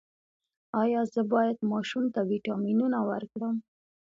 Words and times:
ایا 0.81 1.01
زه 1.13 1.21
باید 1.33 1.57
ماشوم 1.71 2.05
ته 2.13 2.19
ویټامینونه 2.29 2.99
ورکړم؟ 3.09 3.55